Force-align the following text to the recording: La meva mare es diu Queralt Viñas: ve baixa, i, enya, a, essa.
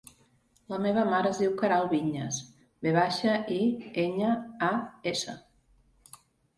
La 0.71 0.79
meva 0.85 1.03
mare 1.09 1.31
es 1.33 1.41
diu 1.41 1.53
Queralt 1.59 1.91
Viñas: 1.93 2.41
ve 2.87 2.97
baixa, 2.99 3.39
i, 3.59 3.63
enya, 4.09 4.35
a, 4.73 4.75
essa. 5.17 5.41